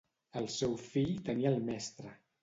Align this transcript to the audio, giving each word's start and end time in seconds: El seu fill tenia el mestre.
El 0.39 0.45
seu 0.53 0.71
fill 0.85 1.11
tenia 1.27 1.51
el 1.57 1.59
mestre. 1.67 2.15